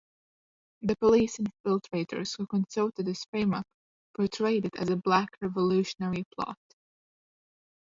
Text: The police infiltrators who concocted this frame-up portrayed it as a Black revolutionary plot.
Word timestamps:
The 0.81 0.95
police 0.95 1.37
infiltrators 1.37 2.35
who 2.35 2.47
concocted 2.47 3.05
this 3.05 3.23
frame-up 3.25 3.67
portrayed 4.17 4.65
it 4.65 4.75
as 4.77 4.89
a 4.89 4.95
Black 4.95 5.29
revolutionary 5.41 6.23
plot. 6.33 6.57